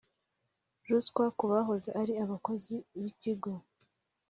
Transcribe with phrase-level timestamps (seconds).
[0.89, 3.53] ruswa Ku bahoze ari abakozi b Ikigo